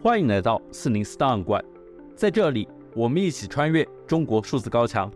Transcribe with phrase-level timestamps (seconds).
[0.00, 1.62] 欢迎来到四零四档案馆，
[2.14, 5.10] 在这里，我们一起穿越中国数字高墙。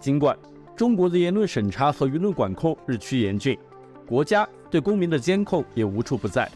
[0.00, 0.34] 尽管
[0.74, 3.58] 中国的言论审查和舆论管控日趋严峻，
[4.06, 6.50] 国家对公民的监控也无处不在，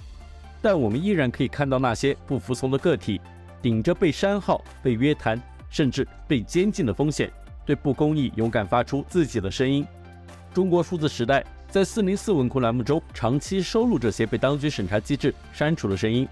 [0.63, 3.21] 但我们依然可以看到那些不服从的个体，
[3.61, 5.39] 顶着被删号、被约谈，
[5.69, 7.31] 甚至被监禁的风险，
[7.67, 9.87] 对不公义勇敢发出自己的声音。
[10.55, 11.45] 中国数字时代。
[11.71, 16.27] 在四零四文库栏目中，长期收录这些被当局审查机制删除的声音。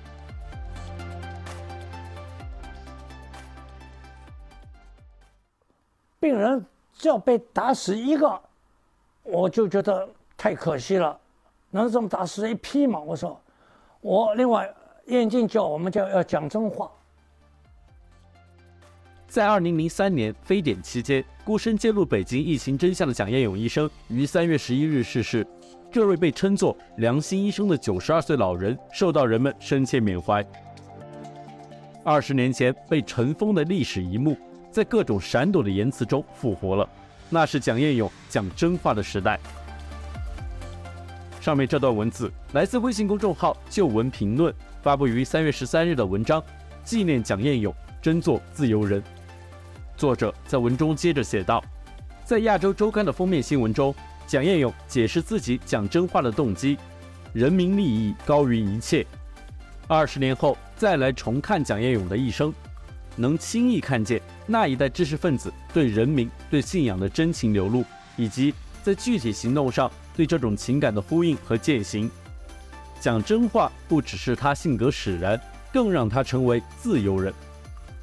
[6.18, 8.40] 病人只要被打死一个，
[9.22, 11.16] 我就觉得太可惜了。
[11.70, 12.98] 能这么打死一批吗？
[12.98, 13.38] 我说，
[14.00, 14.74] 我另外
[15.04, 16.90] 严禁叫我们叫要讲真话。
[19.28, 25.46] 在二零零三年非典期间，孤身揭露北京疫情真相的蒋彦勇医生于三月十一日逝世。
[25.92, 30.44] 这位被称作“良心医生”的九十二岁老人，受到人们深切缅怀。
[32.02, 34.36] 二十年前被尘封的历史一幕，
[34.72, 36.88] 在各种闪躲的言辞中复活了。
[37.30, 39.38] 那是蒋彦勇讲真话的时代。
[41.40, 46.42] 上面这段文字来自微信公众号“旧闻评论”，发布于三月十三日的文章，
[46.82, 49.00] 纪念蒋彦勇，真做自由人。
[49.96, 51.62] 作者在文中接着写道
[52.22, 53.94] ：“在亚洲周刊的封面新闻中，
[54.26, 56.76] 蒋彦勇解释自己讲真话的动机：
[57.32, 59.06] 人民利益高于一切。
[59.88, 62.52] 二十年后再来重看蒋彦勇的一生，
[63.16, 67.82] 能轻易看见那一代知识分子对人民、对信仰的真情流露，
[68.16, 68.52] 以及
[68.82, 72.10] 在具体行动上对这种情感的呼应和践行。
[73.00, 75.40] 讲真话不只是他性格使然，
[75.72, 77.32] 更让他成为自由人。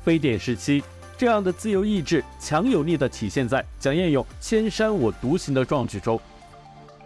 [0.04, 0.84] 非典时期。”
[1.24, 6.20] 这样的自由意志强有力地体现在蒋彦勇“千山我独行”的壮举中，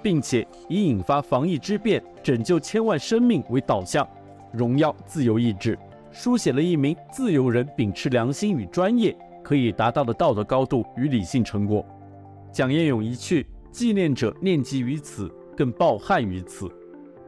[0.02, 4.10] 并且以引发防疫之变、拯救千万生命为导向，
[4.52, 5.78] 荣耀自由意志，
[6.12, 11.86] 书写了一名自由人秉持良心与专业可以达到的道德高度与理性成果。
[12.52, 16.68] 蒋彦勇一去，纪念者念及于此，更抱憾于此。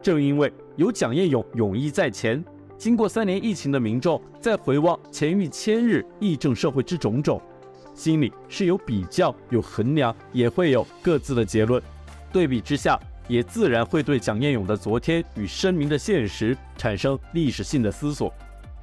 [0.01, 2.43] 正因为有蒋彦勇勇毅在前。
[2.79, 7.41] 经过三年疫情的民众，在回望前逾千日疫症社会之种种，
[7.93, 11.83] 心里是有比较、有衡量，也会有各自的结论。
[12.31, 12.97] 对比之下，
[13.27, 18.33] 也自然会对蒋彦勇的昨天与声明的现实产生历史性的思索，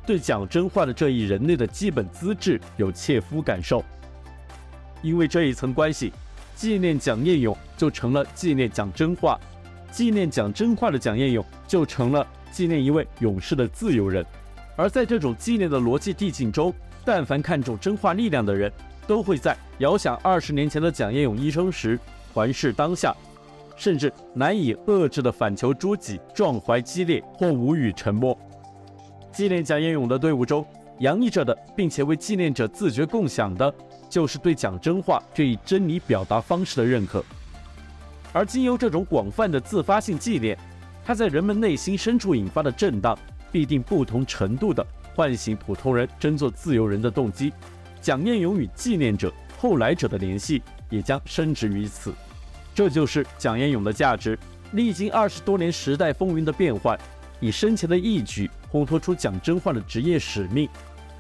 [0.07, 3.83] 对讲真话的这一人类的基本资质有切肤感受。
[5.01, 6.13] 因为这一层关系，
[6.55, 9.41] 纪念蒋彦勇就成了纪念讲真话，
[9.97, 12.27] 纪念讲真话的蒋彦勇就成了。
[12.53, 14.23] 纪念一位勇士的自由人，
[14.77, 16.71] 而在这种纪念的逻辑递进中，
[17.03, 18.71] 但凡看重真话力量的人，
[19.07, 21.99] 都会在遥想二十年前的蒋彦勇医生时，
[22.35, 23.15] 环视当下，
[23.75, 28.39] 甚至难以遏制的反求诸己，壮怀激烈或无语沉默。
[29.33, 30.63] 纪念蒋彦勇的队伍中，
[30.99, 33.75] 洋溢着的，并且为纪念者自觉共享的，
[34.11, 37.25] 就是对讲真话这一真理表达方式的认可。
[38.33, 40.57] 而经由这种广泛的自发性纪念。
[41.05, 43.17] 它在人们内心深处引发的震荡，
[43.53, 47.53] 必定不同程度地唤醒普通人争做自由人的动机。
[48.01, 52.13] 蒋彦勇与纪念者、后来者的联系也将深植于此。
[52.75, 54.39] 这就是蒋彦勇的价值。
[54.73, 56.99] 历经二十多年时代风云的变换，
[57.41, 60.69] 以生前的义举烘托出蒋真焕的职业使命，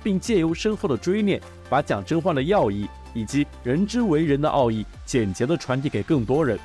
[0.03, 1.41] 并借由深厚的追念，
[1.71, 6.59] 把蒋真焕的要义以及人之为人的奥义简洁地传递给更多人。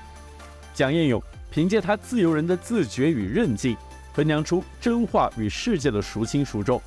[0.73, 1.21] 蒋彦勇。
[1.53, 3.75] 凭借他自由人的自觉与韧劲，
[4.13, 6.81] 衡量出真话与世界的孰轻孰重。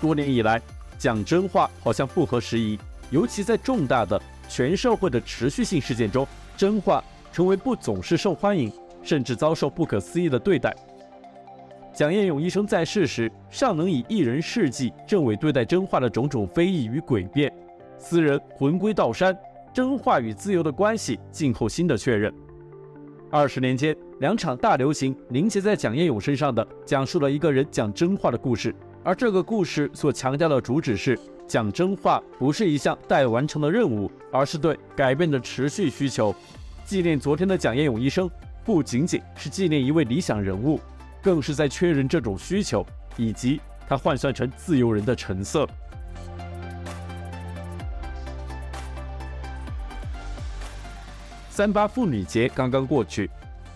[0.00, 0.58] 多年以来，
[0.98, 2.78] 讲真话好像不合时宜，
[3.10, 4.18] 尤其在重大的
[4.48, 6.26] 全社会的持续性事件中，
[6.56, 10.74] 真话成为不总是受欢迎，甚至遭受不可思议的对待。
[11.92, 17.52] 蒋彦勇一生在世时，尚能以一人事迹证伪对待真话的种种非议与诡辩。
[17.98, 19.38] 斯人魂归道山，
[19.74, 22.32] 真话与自由的关系静候新的确认。
[23.32, 28.74] 二十年间，两场大流行凝结在蒋彦勇身上的，讲述了一个人讲真话的故事。
[29.04, 31.16] 而这个故事所强调的主旨是，
[31.46, 36.34] 讲真话不是一项待完成的任务，而是对改变的持续需求。
[36.84, 38.28] 纪念昨天的蒋彦勇医生，
[38.64, 40.80] 不仅仅是纪念一位理想人物，
[41.22, 42.84] 更是在确认这种需求，
[43.16, 45.68] 以及他换算成自由人的成色。
[51.60, 53.28] 三八妇女节刚刚过去，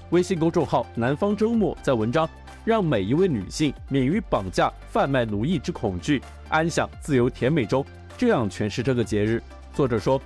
[0.09, 2.27] 微信公众号“南方周末”在文章
[2.65, 7.85] 《让每一位女性免于绑架、贩卖奴役之恐惧，安享自由甜美》中
[8.17, 9.43] 这样诠释这个节日。
[9.75, 10.19] 作者说：“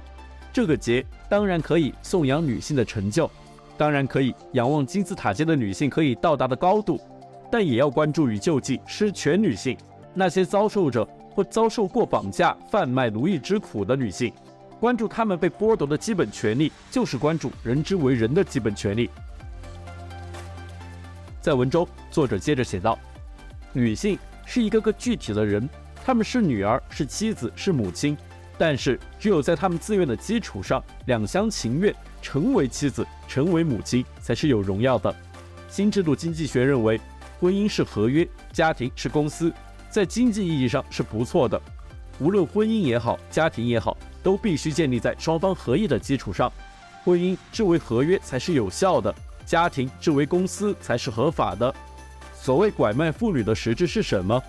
[0.55, 3.29] 这个节当然可以颂扬女性的成就，
[3.77, 7.01] 当然可以仰望金字塔尖的女性可以到达的高度，
[7.51, 9.77] 但也要关注与救济失权女性，
[10.15, 14.33] 那些遭受着或遭受过绑架、贩卖奴役之苦的女性。
[14.81, 19.11] 关注他们被剥夺的基本权利，就是关注人之为人的基本权利。
[21.41, 22.99] 在文中，作者接着写道
[23.73, 25.69] ：“女性是一个个具体的人，
[26.05, 28.17] 她们是女儿，是妻子，是母亲。
[28.57, 35.15] 但是，只有在她们自愿的基础上，两厢情愿成为妻子，成为母亲，才是有荣耀的。”
[35.69, 37.01] 新制度经济学认为，
[37.41, 39.53] 婚姻是合约，家庭是公司，
[39.91, 41.61] 在经济意义上是不错的。
[42.21, 46.53] 无论婚姻也好，家庭也好，都必须建立在双方合意的基础上。
[47.05, 49.15] 婚姻之为合约才是有效的，
[49.47, 51.75] 家庭之为公司才是合法的。
[52.35, 54.43] 所谓拐卖妇女的实质是什么？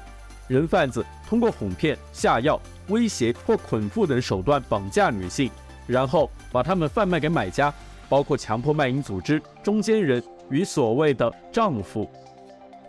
[0.48, 5.50] 人贩子通过哄骗、下药、威胁或捆缚等手段绑架女性，
[5.88, 7.74] 然后把她们贩卖给买家，
[8.08, 10.24] 包括强迫卖淫组织、中间人。
[10.52, 12.10] 与所谓的丈夫，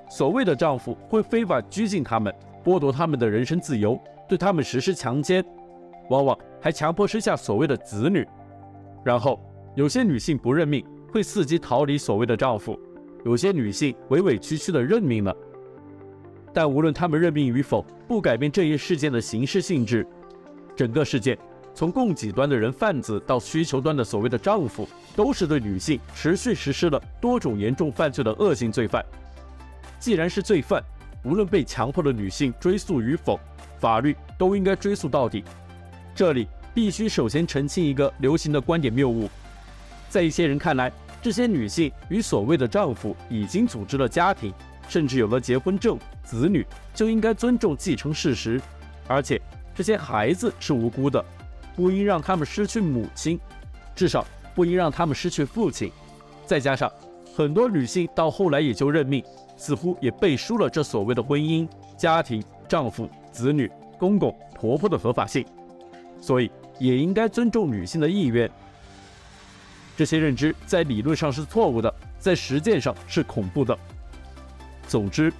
[0.09, 2.35] 所谓的丈夫会非法拘禁他们，
[2.65, 5.45] 剥夺他们的人身自由，对他们实施强奸，
[6.09, 8.27] 往往还强迫生下所谓的子女。
[9.05, 9.41] 然后
[9.75, 12.79] 有些女性不认命，会伺机逃离所谓的丈夫；
[13.25, 15.35] 有些女性委委屈屈地认命了。
[16.53, 20.07] 但无论她们认命与否，不改变这一事件的刑事性质。
[20.77, 21.39] 整个事件。
[21.73, 29.03] 从供给端的人贩子到需求端的所谓的丈夫，都是对女性持续实施了多种严重犯罪的恶性罪犯。
[30.01, 30.83] 既然是罪犯，
[31.25, 33.39] 无论被强迫的女性追诉与否，
[33.79, 35.45] 法律都应该追诉到底。
[36.21, 39.27] 这里必须首先澄清一个流行的观点谬误：
[40.11, 44.53] 在一些人看来，这些女性与所谓的丈夫已经组织了家庭，
[44.87, 48.61] 甚至有了结婚证、子女，就应该尊重继承事实，
[49.09, 49.41] 而且
[49.75, 51.25] 这些孩子是无辜的。
[51.75, 53.41] 不应让他们失去母亲，
[53.97, 54.23] 至少
[54.55, 55.91] 不应让他们失去父亲。
[56.45, 56.93] 再加上
[57.35, 59.25] 很多女性到后来也就认命，
[59.57, 65.43] 似乎也背书了这所谓的婚姻、家庭、丈夫、子女、公公、婆婆的合法性，
[66.21, 68.51] 所以也应该尊重女性的意愿。
[69.97, 73.77] 这些认知在理论上是错误的，在实践上是恐怖的。
[74.87, 75.33] 总之，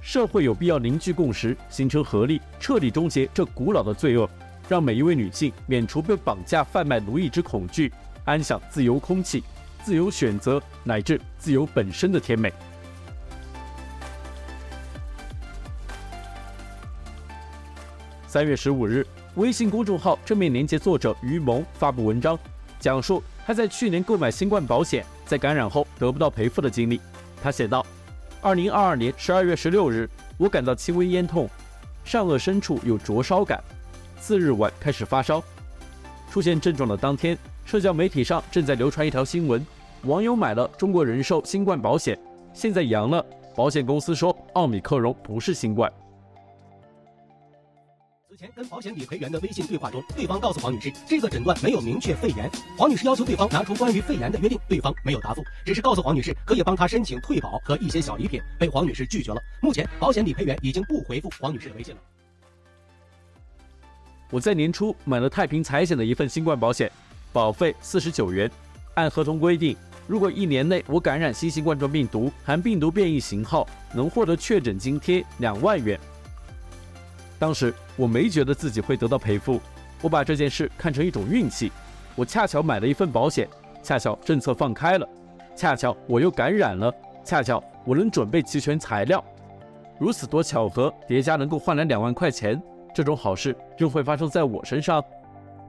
[0.00, 4.28] 社会有必要凝聚共识，形成合力，彻底终结这古老的罪恶。
[4.68, 7.90] 让每一位女性免除被绑架、贩卖、奴役之恐惧，
[8.26, 9.42] 安享自由空气、
[9.82, 12.52] 自由选择乃至自由本身的甜美。
[18.26, 22.36] 三月十五日，微信公众号正面连接作者于萌发布文章，
[22.80, 27.00] 讲述他在去年购买新冠保险，在感染后得不到赔付的经历。
[27.40, 27.86] 他写道
[28.42, 30.08] ：“二零二二年十二月十六日，
[30.38, 31.48] 我感到轻微咽痛，
[32.04, 33.62] 上颚深处有灼烧感。”
[34.18, 35.40] 次日晚开始发烧，
[36.30, 39.64] 出现症状的当天，社交媒体上正在流传一条新闻：
[40.02, 42.18] 网友买了中国人寿新冠保险，
[42.52, 45.92] 现在阳了，保险公司说奥米克戎不是新冠。
[48.38, 52.48] 前跟保险理赔员的微信对话中，对方告诉黄女士，这个诊断没有明确肺炎。
[52.76, 59.42] 黄女士要求对方拿出关于肺炎的约定，对方没有答复，只是告诉黄女士可以帮她申请退保和一些小礼品，被黄女士拒绝了。
[59.60, 62.00] 目前，保险理赔员已经不回复黄女士的微信了。
[64.30, 66.88] 我在年初买了太平财险的一份新冠保险，
[67.32, 68.48] 保费四十九元。
[68.94, 69.76] 按合同规定，
[70.06, 75.98] 如果一年内我感染新型冠状病毒含病毒变异型号，能获得确诊津贴两万元。
[77.38, 79.60] 当时我没觉得自己会得到赔付，
[80.02, 81.70] 我把这件事看成一种运气。
[82.16, 83.48] 我恰巧买了一份保险，
[83.82, 85.08] 恰巧政策放开了，
[85.54, 86.92] 恰巧我又感染了，
[87.24, 89.24] 恰巧我能准备齐全材料，
[90.00, 92.60] 如此多巧合叠加，能够换来两万块钱。
[92.94, 95.02] 这种好事就会发生在我身上。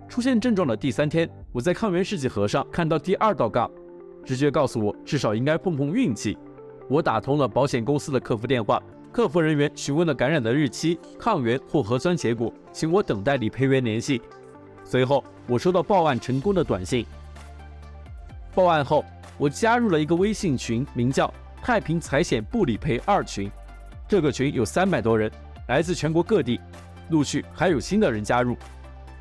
[0.08, 3.70] 出现症状的第三天，我在抗原试剂盒上看到第二道杠，
[4.26, 6.36] 直觉告诉我至少应该碰碰运气。
[6.90, 14.22] 我打通了保险公司的客服电话，客服人员询问了感染的日期、抗原或核酸结果，请我等待理赔员联系。
[14.84, 17.06] 随后，我收到报案成功的短信。
[18.54, 19.04] 报案后，
[19.38, 23.50] 我加入了一个微信群，名叫“太平财险不理赔二群”。
[24.08, 25.32] 这个群有三百多人，
[25.68, 26.60] 来自全国各地。
[27.10, 28.56] 陆续还有新的人加入，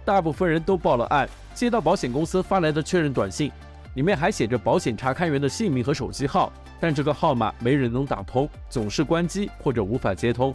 [0.04, 3.50] 大部分人都报了案，接到保险公司发来的确认短信，
[3.98, 10.54] 里面还写着保险查勘员的姓名和手机号，但这个号码没人能打通，总是关机或者无法接通。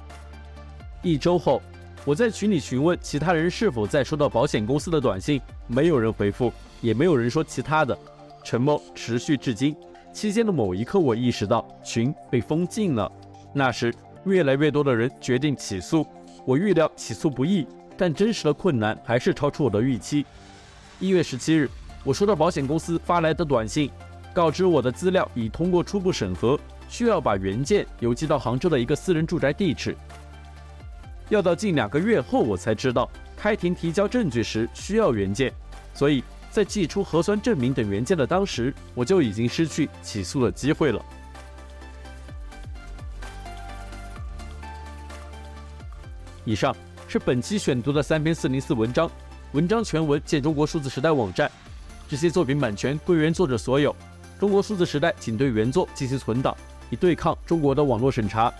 [1.01, 1.61] 一周后，
[2.05, 7.97] 我在群里询问其他人是否在收到保险公司的短信，没有人回复，也没有人说其他的，
[8.45, 9.75] 沉默持续至今。
[10.13, 13.11] 期间的某一刻，我意识到群被封禁了。
[13.53, 16.07] 那时，越来越多的人决定起诉。
[16.45, 20.25] 我预料起诉不易，但真实的困难还是超出我的预期。
[21.01, 21.69] 一月十七日，
[22.05, 23.89] 我收到保险公司发来的短信，
[24.33, 29.95] 告知我的资料已通过初步审核，需要把原件邮寄到杭州的一个私人住宅地址。
[31.29, 35.53] 要到近两个月后，我才知道开庭提交证据时需要原件，
[35.93, 41.01] 所以在寄出核酸证明等原件的当时，我就已经失去起诉的机会了。
[46.43, 46.75] 以上
[47.07, 49.09] 是本期选读的三篇四零四文章，
[49.53, 51.49] 文章全文见中国数字时代网站。
[52.07, 53.95] 这些作品版权归原作者所有，
[54.39, 56.55] 中国数字时代仅对原作进行存档，
[56.89, 58.53] 以对抗中国的网络审查。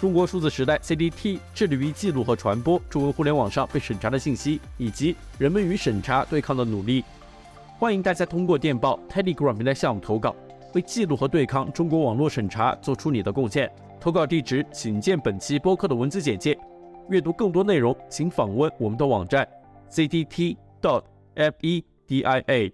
[0.00, 7.04] 中国数字时代 （CDT） 致力于记录和传播中文互联网上被审查的信息，以及人们与审查对抗的努力。
[7.78, 10.36] 欢迎大家通过电报 Telegram 平台项目投稿，
[10.74, 13.68] 为记录和对抗中国网络审查做出你的贡献。
[14.00, 16.56] 投稿地址请见本期播客的文字简介。
[17.08, 19.48] 阅读更多内容，请访问我们的网站
[19.90, 21.02] ：cdt dot
[21.38, 22.72] F E D I A